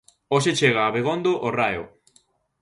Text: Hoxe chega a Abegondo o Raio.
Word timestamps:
Hoxe 0.33 0.51
chega 0.59 0.79
a 0.83 0.89
Abegondo 0.91 1.31
o 1.47 1.49
Raio. 1.59 1.83